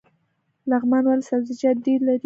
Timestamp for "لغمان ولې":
0.69-1.25